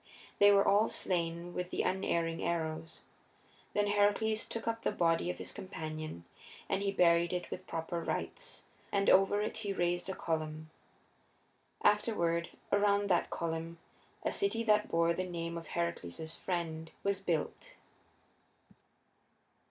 They 0.39 0.51
were 0.51 0.67
all 0.67 0.89
slain 0.89 1.53
with 1.53 1.69
the 1.69 1.83
unerring 1.83 2.41
arrows. 2.43 3.03
Then 3.75 3.85
Heracles 3.85 4.47
took 4.47 4.67
up 4.67 4.81
the 4.81 4.91
body 4.91 5.29
of 5.29 5.37
his 5.37 5.51
companion 5.51 6.25
and 6.67 6.81
he 6.81 6.91
buried 6.91 7.33
it 7.33 7.51
with 7.51 7.67
proper 7.67 8.01
rights, 8.01 8.63
and 8.91 9.11
over 9.11 9.41
it 9.43 9.57
he 9.57 9.73
raised 9.73 10.09
a 10.09 10.15
column. 10.15 10.71
Afterward, 11.83 12.49
around 12.71 13.09
that 13.11 13.29
column 13.29 13.77
a 14.23 14.31
city 14.31 14.63
that 14.63 14.89
bore 14.89 15.13
the 15.13 15.23
name 15.23 15.55
of 15.55 15.67
Heracles's 15.67 16.33
friend 16.33 16.89
was 17.03 17.19
built. 17.19 17.75